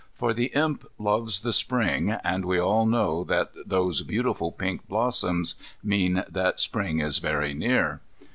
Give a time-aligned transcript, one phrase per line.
[0.15, 5.61] For the Imp loves the Spring, and we all know that those beautiful pink blossoms
[5.83, 8.01] mean that Spring is very near.